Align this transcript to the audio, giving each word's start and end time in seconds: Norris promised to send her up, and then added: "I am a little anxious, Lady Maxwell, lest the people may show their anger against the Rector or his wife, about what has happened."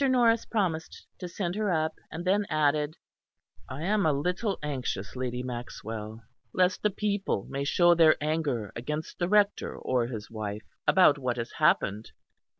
Norris 0.09 0.45
promised 0.45 1.05
to 1.19 1.27
send 1.27 1.53
her 1.53 1.69
up, 1.71 1.93
and 2.09 2.25
then 2.25 2.47
added: 2.49 2.95
"I 3.69 3.83
am 3.83 4.03
a 4.07 4.11
little 4.11 4.57
anxious, 4.63 5.15
Lady 5.15 5.43
Maxwell, 5.43 6.23
lest 6.53 6.81
the 6.81 6.89
people 6.89 7.45
may 7.47 7.63
show 7.63 7.93
their 7.93 8.15
anger 8.19 8.71
against 8.75 9.19
the 9.19 9.29
Rector 9.29 9.77
or 9.77 10.07
his 10.07 10.27
wife, 10.31 10.65
about 10.87 11.19
what 11.19 11.37
has 11.37 11.51
happened." 11.51 12.13